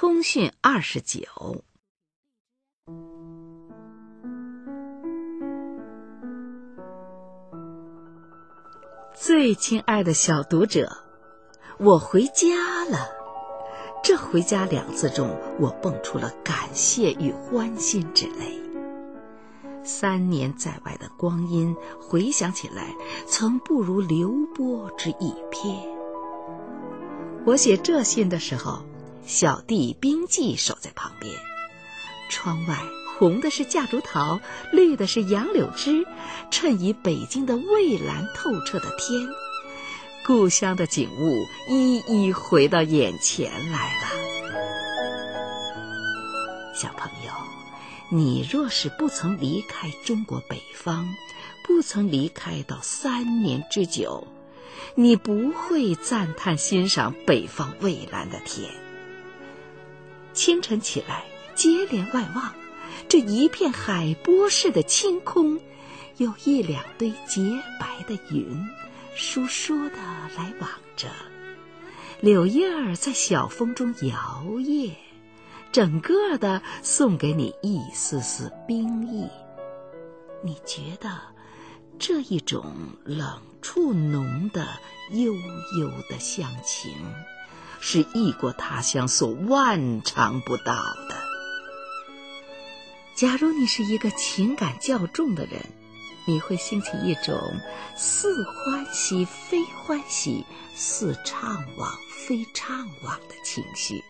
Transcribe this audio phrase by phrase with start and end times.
[0.00, 1.64] 通讯二十九，
[9.12, 10.98] 最亲爱的小读者，
[11.80, 13.08] 我回家了。
[14.00, 18.56] 这“回家”两字中，我蹦出了感谢与欢欣之泪。
[19.82, 22.94] 三年在外的光阴，回想起来，
[23.26, 25.76] 曾不如流波之一瞥。
[27.44, 28.84] 我写这信的时候。
[29.28, 31.34] 小弟冰记守在旁边，
[32.30, 32.78] 窗外
[33.18, 34.40] 红的是夹竹桃，
[34.72, 36.06] 绿的是杨柳枝，
[36.50, 39.28] 衬以北京的蔚蓝透彻的天，
[40.24, 44.08] 故乡的景物一一回到眼前来了。
[46.74, 47.30] 小朋友，
[48.10, 51.06] 你若是不曾离开中国北方，
[51.66, 54.26] 不曾离开到三年之久，
[54.94, 58.70] 你不会赞叹欣赏北方蔚蓝的天。
[60.38, 61.24] 清晨起来，
[61.56, 62.54] 接连外望，
[63.08, 65.58] 这一片海波似的青空，
[66.18, 67.40] 有一两堆洁
[67.80, 68.64] 白的云，
[69.16, 69.96] 疏疏的
[70.36, 71.08] 来往着。
[72.20, 74.92] 柳叶儿在小风中摇曳，
[75.72, 79.26] 整个的送给你一丝丝冰意。
[80.40, 81.18] 你觉得
[81.98, 82.72] 这一种
[83.04, 84.68] 冷处浓的
[85.10, 86.92] 悠悠的乡情。
[87.80, 90.74] 是异国他乡所万尝不到
[91.08, 91.16] 的。
[93.14, 95.60] 假如你是一个情感较重的人，
[96.26, 97.40] 你会兴起一种
[97.96, 101.90] 似欢喜非欢喜、似怅惘
[102.26, 104.02] 非怅惘的情绪。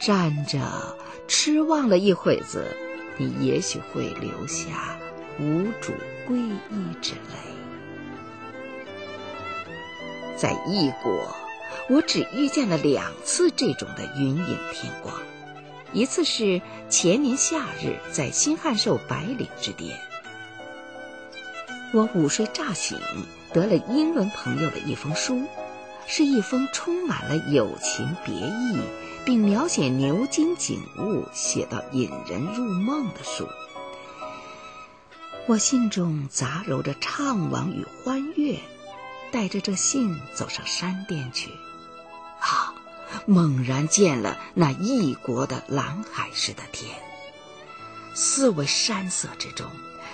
[0.00, 0.96] 站着
[1.28, 2.76] 痴望了一会子，
[3.18, 4.98] 你也许会流下
[5.38, 5.92] 无主
[6.26, 7.36] 归依之泪。
[10.36, 11.45] 在异国。
[11.88, 15.14] 我只遇见了两次这种的云影天光，
[15.92, 19.96] 一次是前年夏日在新汉寿白岭之巅，
[21.92, 22.98] 我午睡乍醒，
[23.52, 25.44] 得了英伦朋友的一封书，
[26.08, 28.80] 是一封充满了友情别意，
[29.24, 33.46] 并描写牛津景物写到引人入梦的书。
[35.46, 38.58] 我心中杂糅着怅惘与欢悦，
[39.30, 41.50] 带着这信走上山巅去。
[43.26, 46.96] 猛然见了那异国的蓝海似的天，
[48.14, 49.70] 四维山色之中，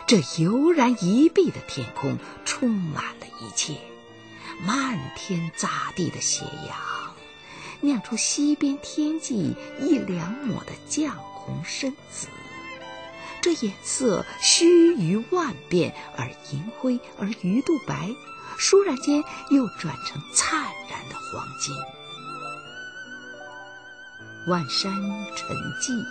[0.06, 3.76] 这悠然一碧的天空充满了一切。
[4.60, 6.76] 漫天匝地的斜阳，
[7.80, 12.28] 酿出西边天际一两抹的绛红深紫。
[13.40, 18.14] 这颜色须臾万变，而银灰，而鱼肚白，
[18.56, 21.74] 倏然间又转成灿然的黄金。
[24.48, 24.92] 万山
[25.36, 26.04] 沉寂，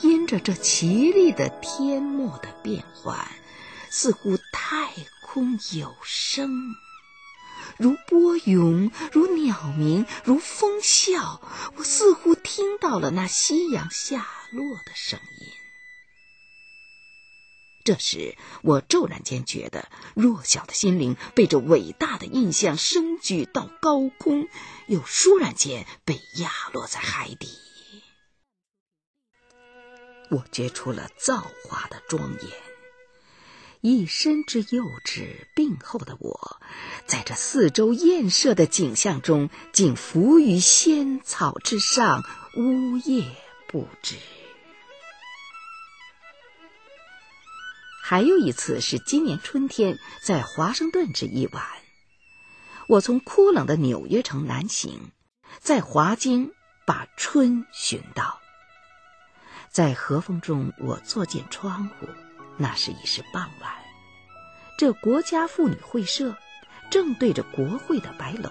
[0.00, 3.24] 因着这奇丽的天幕的变幻，
[3.88, 6.74] 似乎太空有声，
[7.78, 11.38] 如波涌，如鸟鸣，如风啸。
[11.76, 15.61] 我似乎听到了那夕阳下落的声音。
[17.84, 24.48] 这时，我骤然间觉得，弱小的心灵被这伟大的印象升举到高空，
[24.86, 27.48] 又倏然间被压落在海底。
[30.30, 32.50] 我觉出了造化的庄严，
[33.82, 36.60] 一身之幼稚病后的我，
[37.06, 42.24] 在这四周艳射的景象中，竟浮于仙草之上，
[42.56, 43.34] 呜咽
[43.66, 44.16] 不止。
[48.12, 51.64] 还有一次是今年春天，在华盛顿这一晚，
[52.86, 55.12] 我从枯冷的纽约城南行，
[55.60, 56.52] 在华京
[56.86, 58.38] 把春寻到。
[59.70, 62.06] 在和风中，我坐进窗户，
[62.58, 63.72] 那时已是傍晚。
[64.76, 66.36] 这国家妇女会社
[66.90, 68.50] 正对着国会的白楼，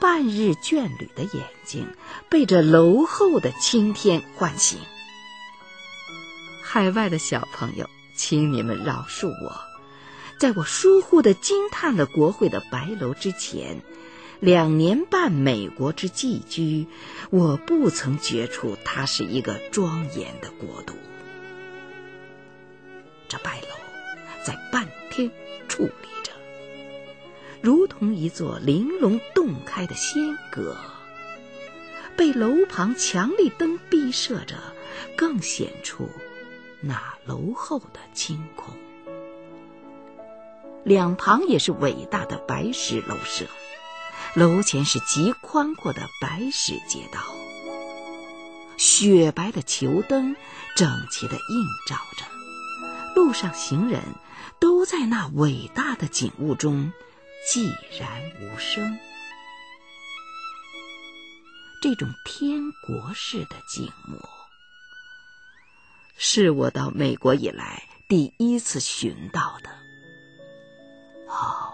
[0.00, 1.86] 半日倦旅的眼睛
[2.28, 4.80] 被这楼后的青天唤醒。
[6.64, 7.88] 海外的小朋友。
[8.18, 9.60] 请你们饶恕我，
[10.40, 13.80] 在我疏忽的惊叹了国会的白楼之前，
[14.40, 16.88] 两年半美国之寄居，
[17.30, 20.94] 我不曾觉出它是一个庄严的国度。
[23.28, 23.68] 这白楼
[24.44, 25.30] 在半天
[25.68, 26.32] 矗立着，
[27.62, 30.76] 如同一座玲珑洞开的仙阁，
[32.16, 34.56] 被楼旁强力灯逼射着，
[35.16, 36.10] 更显出。
[36.80, 38.76] 那楼后的青空，
[40.84, 43.46] 两旁也是伟大的白石楼舍，
[44.34, 47.20] 楼前是极宽阔的白石街道，
[48.76, 50.36] 雪白的球灯
[50.76, 52.24] 整齐地映照着，
[53.16, 54.00] 路上行人
[54.60, 56.92] 都在那伟大的景物中
[57.50, 58.08] 寂然
[58.40, 58.98] 无声。
[61.82, 64.20] 这种天国式的静默，
[66.20, 69.70] 是我到美国以来第一次寻到的。
[71.28, 71.72] 哦，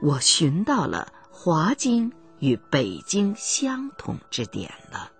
[0.00, 5.12] 我寻到了华经与北京相同之点了。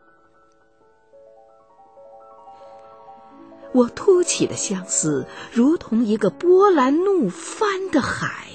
[3.72, 8.48] 我突起的相思，如同一个波澜怒翻的海。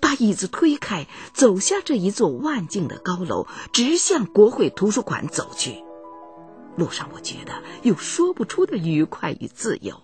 [0.00, 5.83] 把椅子推开，走下这一座万径的高楼，直向国会图书馆走去。
[6.76, 10.02] 路上，我觉得有说不出的愉快与自由。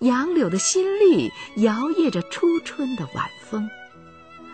[0.00, 3.68] 杨柳的新绿摇曳着初春的晚风。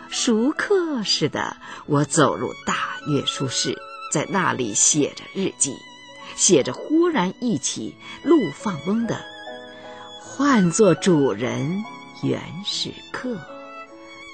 [0.08, 3.76] 熟客似的，我走入大阅书室，
[4.12, 5.74] 在那里写着日记，
[6.36, 9.20] 写着忽然忆起陆放翁的
[10.22, 11.84] “唤作主人
[12.22, 13.36] 原是客”。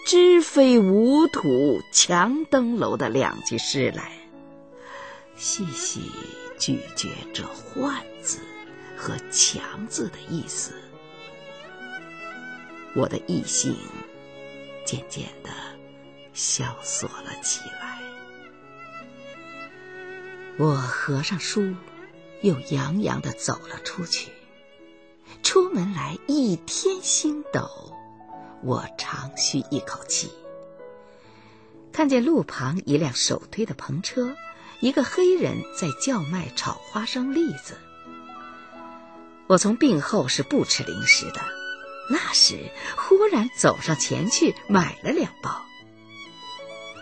[0.06, 4.12] 知非吾土强登楼的两句诗来，
[5.36, 6.00] 细细
[6.60, 8.38] 咀嚼这“换”字
[8.94, 10.74] 和“强”字的意思，
[12.94, 13.74] 我的异性
[14.84, 15.48] 渐渐的
[16.34, 17.98] 萧索了起来。
[20.58, 21.74] 我合上书，
[22.42, 24.30] 又洋洋的走了出去。
[25.42, 27.70] 出门来，一天星斗。
[28.62, 30.30] 我长吁一口气，
[31.90, 34.36] 看见路旁一辆手推的篷车，
[34.80, 37.78] 一个黑人在叫卖炒花生栗子。
[39.46, 41.40] 我从病后是不吃零食的，
[42.08, 45.62] 那时忽然走上前去买了两包。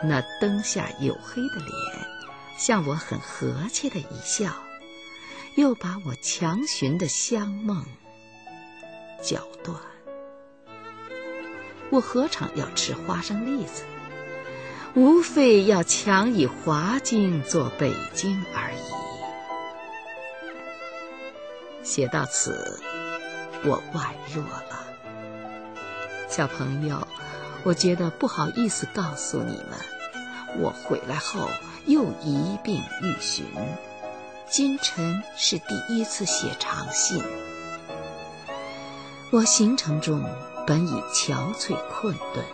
[0.02, 2.08] 那灯下黝黑的脸，
[2.56, 4.52] 向我很和气的一笑，
[5.56, 7.84] 又把我强寻的香梦
[9.22, 9.76] 搅断。
[11.90, 13.82] 我何尝要吃花生栗子？
[14.94, 18.78] 无非要强以华经做北京而已。
[21.84, 22.80] 写到此，
[23.64, 24.86] 我宛若了。
[26.28, 27.06] 小朋友，
[27.64, 29.78] 我觉得不好意思告诉你们，
[30.58, 31.48] 我回来后
[31.86, 33.46] 又一病欲寻。
[34.50, 37.22] 今晨是第一次写长信。
[39.30, 40.24] 我行程中。
[40.66, 42.44] 本已憔悴困顿，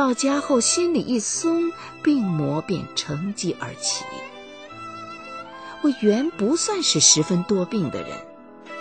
[0.00, 1.70] 到家后心里一松，
[2.02, 4.02] 病魔便乘机而起。
[5.82, 8.16] 我原不算是十分多病的人，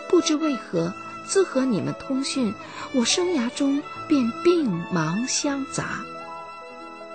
[0.07, 0.93] 不知为何
[1.27, 2.53] 自和你们通讯，
[2.93, 6.05] 我生涯中便病忙相杂。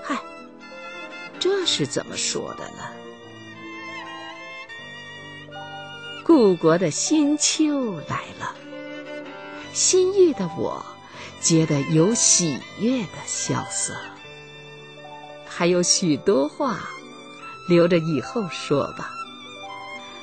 [0.02, 0.20] 嗨，
[1.40, 2.82] 这是怎么说的呢？
[6.26, 8.54] 故国的新秋来了，
[9.72, 10.84] 新遇的我。
[11.44, 13.94] 觉得有喜悦的萧瑟，
[15.46, 16.88] 还有许多话，
[17.68, 19.10] 留着以后说吧。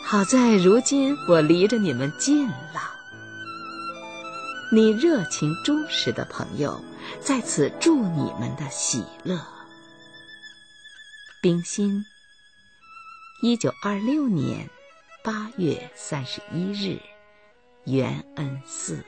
[0.03, 2.91] 好在如今我离着你们近了。
[4.73, 6.83] 你热情忠实的朋友，
[7.19, 9.39] 在此祝你们的喜乐。
[11.39, 12.03] 冰心，
[13.43, 14.67] 一九二六年
[15.23, 16.99] 八月三十一日，
[17.85, 19.03] 元恩寺。